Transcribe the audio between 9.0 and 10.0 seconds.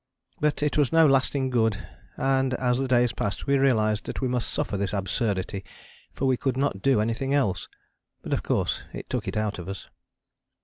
took it out of us.